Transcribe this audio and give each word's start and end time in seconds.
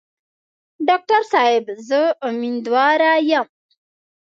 ډاکټر 0.87 1.21
صاحب 1.31 1.65
زه 1.87 2.01
امیندواره 2.29 3.13
یم. 3.31 3.47